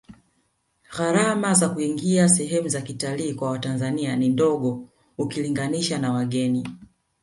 gharama 0.97 1.53
za 1.53 1.69
kuingia 1.69 2.29
sehemu 2.29 2.67
za 2.67 2.81
kitalii 2.81 3.33
kwa 3.33 3.49
watanzania 3.51 4.15
ni 4.15 4.29
ndogo 4.29 4.89
ukilinganisha 5.17 5.97
na 5.97 6.11
wageni 6.13 6.67